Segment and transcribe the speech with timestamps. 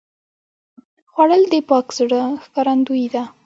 [1.11, 3.23] خوړل د پاک زړه ښکارندویي ده